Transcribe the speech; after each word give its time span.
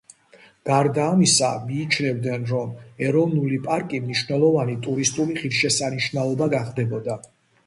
გარდა 0.67 1.03
ამისა, 1.09 1.49
მიიჩნევდნენ, 1.65 2.47
რომ 2.53 2.71
ეროვნული 3.09 3.61
პარკი 3.67 4.01
მნიშვნელოვანი 4.07 4.79
ტურისტული 4.89 5.37
ღირსშესანიშნაობა 5.45 6.49
გახდებოდა. 6.57 7.21